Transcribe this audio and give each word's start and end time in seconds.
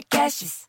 Podcasts. 0.00 0.62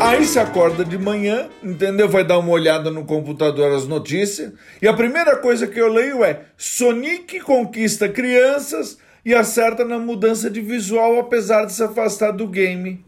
Aí 0.00 0.24
se 0.26 0.38
acorda 0.38 0.84
de 0.84 0.98
manhã, 0.98 1.48
entendeu? 1.62 2.08
Vai 2.08 2.24
dar 2.24 2.38
uma 2.38 2.50
olhada 2.50 2.90
no 2.90 3.04
computador 3.04 3.72
as 3.72 3.86
notícias. 3.86 4.52
E 4.82 4.86
a 4.86 4.92
primeira 4.92 5.36
coisa 5.36 5.66
que 5.66 5.80
eu 5.80 5.88
leio 5.88 6.22
é: 6.22 6.42
Sonic 6.56 7.40
conquista 7.40 8.08
crianças 8.08 8.98
e 9.24 9.34
acerta 9.34 9.84
na 9.84 9.98
mudança 9.98 10.50
de 10.50 10.60
visual 10.60 11.18
apesar 11.18 11.64
de 11.64 11.72
se 11.72 11.82
afastar 11.82 12.32
do 12.32 12.46
game. 12.46 13.07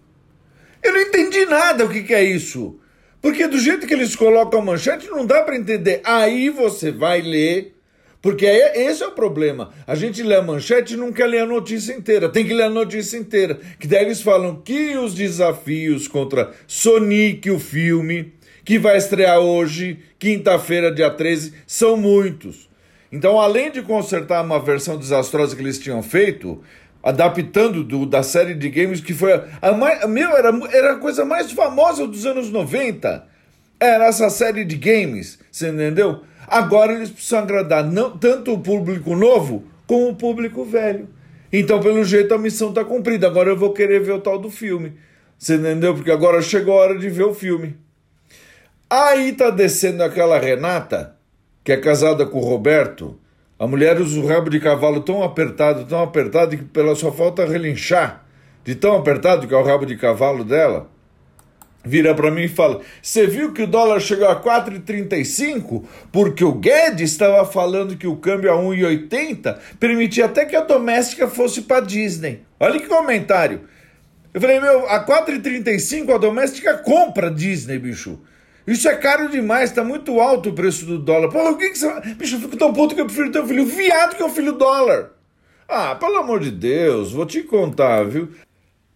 Eu 0.83 0.93
não 0.93 1.01
entendi 1.01 1.45
nada 1.47 1.85
o 1.85 1.89
que, 1.89 2.03
que 2.03 2.15
é 2.15 2.23
isso. 2.23 2.79
Porque 3.21 3.47
do 3.47 3.59
jeito 3.59 3.87
que 3.87 3.95
eles 3.95 4.17
colocam 4.17 4.61
a 4.61 4.65
manchete 4.65 5.09
não 5.09 5.27
dá 5.27 5.43
para 5.43 5.57
entender. 5.57 6.01
Aí 6.05 6.49
você 6.49 6.91
vai 6.91 7.21
ler 7.21 7.75
porque 8.23 8.45
é, 8.45 8.87
esse 8.87 9.03
é 9.03 9.07
o 9.07 9.13
problema. 9.13 9.73
A 9.87 9.95
gente 9.95 10.23
lê 10.23 10.37
a 10.37 10.43
manchete 10.43 10.95
e 10.95 10.97
não 10.97 11.13
quer 11.13 11.27
ler 11.27 11.41
a 11.41 11.47
notícia 11.47 11.93
inteira. 11.93 12.29
Tem 12.29 12.47
que 12.47 12.53
ler 12.53 12.65
a 12.65 12.71
notícia 12.71 13.17
inteira. 13.17 13.59
Que 13.79 13.87
daí 13.87 14.05
eles 14.05 14.21
falam 14.21 14.57
que 14.57 14.97
os 14.97 15.15
desafios 15.15 16.07
contra 16.07 16.53
Sonic, 16.67 17.51
o 17.51 17.59
filme, 17.59 18.35
que 18.65 18.79
vai 18.79 18.99
estrear 18.99 19.39
hoje, 19.39 19.99
quinta-feira, 20.19 20.93
dia 20.93 21.11
13, 21.11 21.55
são 21.67 21.97
muitos. 21.97 22.69
Então, 23.11 23.41
além 23.41 23.71
de 23.71 23.83
consertar 23.83 24.45
uma 24.45 24.61
versão 24.61 24.97
desastrosa 24.97 25.57
que 25.57 25.63
eles 25.63 25.79
tinham 25.79 26.03
feito, 26.03 26.63
adaptando 27.03 27.83
do, 27.83 28.05
da 28.07 28.23
série 28.23 28.55
de 28.55 28.69
games 28.69 29.01
que 29.01 29.15
foi 29.15 29.33
a, 29.33 29.45
a 29.63 30.07
meu 30.07 30.37
era, 30.37 30.51
era 30.73 30.93
a 30.93 30.99
coisa 30.99 31.25
mais 31.25 31.51
famosa 31.53 32.07
dos 32.07 32.27
anos 32.27 32.51
90. 32.51 33.27
Era 33.79 34.07
essa 34.07 34.29
série 34.29 34.65
de 34.65 34.77
games, 34.77 35.39
você 35.51 35.71
entendeu? 35.71 36.23
Agora 36.47 36.93
eles 36.93 37.11
precisam 37.11 37.39
agradar 37.39 37.85
não, 37.85 38.17
tanto 38.19 38.53
o 38.53 38.61
público 38.61 39.17
novo 39.17 39.65
como 39.87 40.11
o 40.11 40.17
público 40.17 40.65
velho. 40.65 41.09
Então, 41.53 41.81
pelo 41.81 42.05
jeito, 42.05 42.33
a 42.35 42.39
missão 42.39 42.69
está 42.69 42.85
cumprida. 42.85 43.27
Agora 43.27 43.51
eu 43.51 43.57
vou 43.57 43.73
querer 43.73 44.01
ver 44.01 44.13
o 44.13 44.21
tal 44.21 44.39
do 44.39 44.51
filme. 44.51 44.95
Você 45.39 45.57
entendeu? 45.57 45.95
Porque 45.95 46.11
agora 46.11 46.41
chegou 46.43 46.75
a 46.79 46.83
hora 46.83 46.99
de 46.99 47.09
ver 47.09 47.25
o 47.25 47.35
filme. 47.35 47.77
Aí 48.89 49.33
tá 49.33 49.51
descendo 49.51 50.03
aquela 50.03 50.39
Renata, 50.39 51.17
que 51.65 51.73
é 51.73 51.77
casada 51.77 52.27
com 52.27 52.39
o 52.39 52.45
Roberto. 52.45 53.19
A 53.61 53.67
mulher 53.67 54.01
usa 54.01 54.19
o 54.19 54.27
rabo 54.27 54.49
de 54.49 54.59
cavalo 54.59 55.03
tão 55.03 55.23
apertado, 55.23 55.85
tão 55.85 56.03
apertado, 56.03 56.57
que 56.57 56.65
pela 56.65 56.97
só 56.97 57.13
falta 57.13 57.45
relinchar. 57.45 58.25
De 58.65 58.75
tão 58.75 58.97
apertado 58.97 59.47
que 59.47 59.53
é 59.53 59.57
o 59.57 59.63
rabo 59.63 59.85
de 59.85 59.97
cavalo 59.99 60.43
dela 60.43 60.89
vira 61.85 62.15
para 62.15 62.31
mim 62.31 62.45
e 62.45 62.49
fala: 62.49 62.81
Você 63.03 63.27
viu 63.27 63.53
que 63.53 63.63
o 63.63 63.67
dólar 63.67 64.01
chegou 64.01 64.29
a 64.29 64.41
4,35? 64.41 65.85
Porque 66.13 66.45
o 66.45 66.53
Guedes 66.53 67.13
estava 67.13 67.45
falando 67.45 67.97
que 67.97 68.07
o 68.07 68.17
câmbio 68.17 68.53
a 68.53 68.57
1,80 68.57 69.59
permitia 69.79 70.27
até 70.27 70.45
que 70.45 70.57
a 70.57 70.63
doméstica 70.63 71.29
fosse 71.29 71.63
para 71.63 71.85
Disney. 71.85 72.43
Olha 72.59 72.81
que 72.81 72.87
comentário. 72.87 73.63
Eu 74.33 74.41
falei: 74.41 74.61
Meu, 74.61 74.89
a 74.89 75.05
4,35 75.05 76.15
a 76.15 76.19
doméstica 76.19 76.79
compra 76.79 77.31
Disney, 77.31 77.79
bicho. 77.79 78.21
Isso 78.67 78.89
é 78.89 78.97
caro 78.97 79.29
demais, 79.29 79.73
tá 79.73 79.83
muito 79.83 80.21
alto 80.21 80.51
o 80.51 80.53
preço 80.53 80.85
do 80.85 80.99
dólar. 80.99 81.31
Porra, 81.31 81.51
o 81.51 81.57
que 81.57 81.71
que 81.71 81.79
você. 81.79 82.01
Bicho, 82.15 82.37
eu 82.37 82.41
fico 82.41 82.57
tão 82.57 82.73
puto 82.73 82.95
que 82.95 83.01
eu 83.01 83.07
prefiro 83.07 83.33
ter 83.33 83.41
um 83.41 83.47
filho 83.47 83.67
viado 83.67 84.17
que 84.17 84.23
um 84.23 84.29
filho 84.29 84.53
dólar. 84.53 85.11
Ah, 85.69 85.95
pelo 85.95 86.17
amor 86.17 86.41
de 86.41 86.51
Deus, 86.51 87.13
vou 87.13 87.27
te 87.27 87.43
contar, 87.43 88.05
viu? 88.05 88.29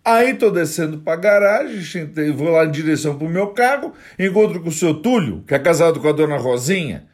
Aí 0.05 0.35
tô 0.35 0.51
descendo 0.51 0.99
pra 0.99 1.17
garagem, 1.17 2.11
vou 2.37 2.51
lá 2.51 2.67
em 2.67 2.71
direção 2.71 3.17
pro 3.17 3.29
meu 3.29 3.49
carro, 3.49 3.93
encontro 4.19 4.61
com 4.61 4.69
o 4.69 4.73
seu 4.73 4.95
Túlio, 4.95 5.43
que 5.47 5.55
é 5.55 5.59
casado 5.59 5.99
com 5.99 6.09
a 6.09 6.13
dona 6.13 6.37
Rosinha 6.37 7.07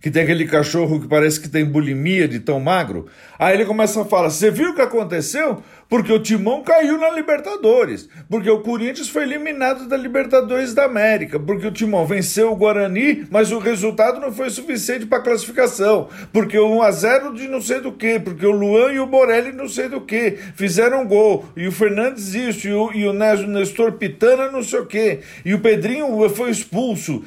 que 0.00 0.12
tem 0.12 0.22
aquele 0.22 0.46
cachorro 0.46 1.00
que 1.00 1.08
parece 1.08 1.40
que 1.40 1.48
tem 1.48 1.64
bulimia 1.64 2.28
de 2.28 2.38
tão 2.38 2.60
magro. 2.60 3.06
Aí 3.36 3.54
ele 3.54 3.64
começa 3.64 4.00
a 4.00 4.04
falar: 4.04 4.30
Você 4.30 4.50
viu 4.50 4.70
o 4.70 4.74
que 4.74 4.80
aconteceu? 4.80 5.60
Porque 5.88 6.12
o 6.12 6.18
Timão 6.18 6.62
caiu 6.62 6.98
na 6.98 7.10
Libertadores. 7.10 8.08
Porque 8.28 8.50
o 8.50 8.60
Corinthians 8.60 9.08
foi 9.08 9.22
eliminado 9.22 9.88
da 9.88 9.96
Libertadores 9.96 10.74
da 10.74 10.84
América. 10.84 11.40
Porque 11.40 11.66
o 11.66 11.72
Timão 11.72 12.06
venceu 12.06 12.52
o 12.52 12.56
Guarani, 12.56 13.26
mas 13.30 13.50
o 13.50 13.58
resultado 13.58 14.20
não 14.20 14.30
foi 14.30 14.50
suficiente 14.50 15.06
para 15.06 15.22
classificação. 15.22 16.08
Porque 16.30 16.58
o 16.58 16.68
1x0 16.76 17.34
de 17.34 17.48
não 17.48 17.60
sei 17.60 17.80
do 17.80 17.90
que. 17.90 18.20
Porque 18.20 18.46
o 18.46 18.52
Luan 18.52 18.92
e 18.92 19.00
o 19.00 19.06
Borelli 19.06 19.50
não 19.50 19.66
sei 19.66 19.88
do 19.88 20.02
que. 20.02 20.32
Fizeram 20.54 21.06
gol. 21.06 21.46
E 21.56 21.66
o 21.66 21.72
Fernandes 21.72 22.34
isso. 22.34 22.68
E 22.68 22.72
o, 22.72 22.92
e 22.92 23.06
o 23.06 23.12
Nestor 23.14 23.92
Pitana 23.92 24.52
não 24.52 24.62
sei 24.62 24.80
o 24.80 24.86
que. 24.86 25.20
E 25.44 25.54
o 25.54 25.60
Pedrinho 25.60 26.28
foi 26.28 26.50
expulso. 26.50 27.24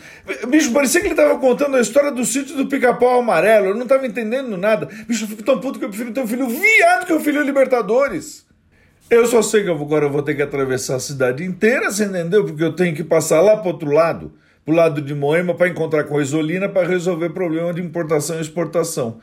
Bicho, 0.48 0.72
parecia 0.72 1.02
que 1.02 1.08
ele 1.08 1.14
estava 1.14 1.38
contando 1.40 1.78
a 1.78 1.82
história 1.82 2.12
do 2.12 2.24
sítio 2.24 2.56
do 2.56 2.61
pica-pau 2.68 3.20
amarelo. 3.20 3.68
Eu 3.68 3.76
não 3.76 3.88
tava 3.88 4.06
entendendo 4.06 4.58
nada. 4.58 4.88
Bicho, 5.08 5.26
eu 5.26 5.28
fico 5.28 5.44
tão 5.44 5.60
puto 5.60 5.80
que 5.80 5.86
eu 5.86 5.90
prefiro 5.90 6.12
ter 6.12 6.22
um 6.22 6.28
filho 6.28 6.48
viado 6.48 7.06
que 7.06 7.14
um 7.14 7.20
filho 7.20 7.42
Libertadores. 7.42 8.46
Eu 9.10 9.26
só 9.26 9.42
sei 9.42 9.64
que 9.64 9.70
agora 9.70 10.06
eu 10.06 10.10
vou 10.10 10.22
ter 10.22 10.36
que 10.36 10.42
atravessar 10.42 10.96
a 10.96 11.00
cidade 11.00 11.44
inteira, 11.44 11.92
você 11.92 12.06
entendeu? 12.06 12.46
Porque 12.46 12.64
eu 12.64 12.74
tenho 12.74 12.96
que 12.96 13.04
passar 13.04 13.42
lá 13.42 13.58
pro 13.58 13.72
outro 13.72 13.92
lado, 13.92 14.32
pro 14.64 14.74
lado 14.74 15.02
de 15.02 15.14
Moema, 15.14 15.54
para 15.54 15.68
encontrar 15.68 16.06
com 16.06 16.18
a 16.18 16.22
Isolina 16.22 16.70
para 16.70 16.88
resolver 16.88 17.32
problema 17.32 17.74
de 17.74 17.82
importação 17.82 18.38
e 18.38 18.42
exportação. 18.42 19.20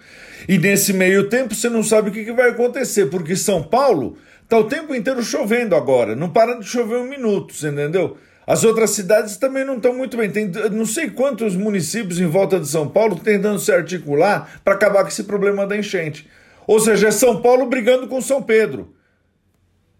E 0.46 0.58
nesse 0.58 0.92
meio 0.92 1.30
tempo 1.30 1.54
você 1.54 1.70
não 1.70 1.82
sabe 1.82 2.10
o 2.10 2.12
que, 2.12 2.22
que 2.22 2.32
vai 2.32 2.50
acontecer, 2.50 3.06
porque 3.06 3.34
São 3.34 3.62
Paulo 3.62 4.18
tá 4.46 4.58
o 4.58 4.64
tempo 4.64 4.94
inteiro 4.94 5.22
chovendo 5.22 5.74
agora. 5.74 6.14
Não 6.14 6.28
para 6.28 6.58
de 6.58 6.66
chover 6.66 6.98
um 6.98 7.08
minuto, 7.08 7.54
você 7.54 7.70
entendeu? 7.70 8.18
As 8.48 8.64
outras 8.64 8.92
cidades 8.92 9.36
também 9.36 9.62
não 9.62 9.76
estão 9.76 9.92
muito 9.92 10.16
bem. 10.16 10.30
Tem 10.30 10.50
não 10.72 10.86
sei 10.86 11.10
quantos 11.10 11.54
municípios 11.54 12.18
em 12.18 12.24
volta 12.24 12.58
de 12.58 12.66
São 12.66 12.88
Paulo 12.88 13.20
tentando 13.22 13.58
se 13.58 13.70
articular 13.70 14.58
para 14.64 14.72
acabar 14.72 15.02
com 15.02 15.08
esse 15.08 15.24
problema 15.24 15.66
da 15.66 15.76
enchente. 15.76 16.26
Ou 16.66 16.80
seja, 16.80 17.08
é 17.08 17.10
São 17.10 17.42
Paulo 17.42 17.66
brigando 17.66 18.08
com 18.08 18.22
São 18.22 18.42
Pedro. 18.42 18.94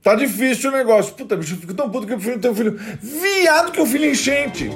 Tá 0.02 0.14
difícil 0.14 0.70
o 0.70 0.72
negócio. 0.72 1.12
Puta, 1.12 1.36
bicho, 1.36 1.56
eu 1.56 1.58
fico 1.58 1.74
tão 1.74 1.90
puto 1.90 2.06
que 2.06 2.14
eu 2.14 2.16
prefiro 2.16 2.40
ter 2.40 2.48
um 2.48 2.54
filho 2.54 2.80
viado 3.02 3.70
que 3.70 3.82
um 3.82 3.86
filho 3.86 4.06
enchente. 4.06 4.70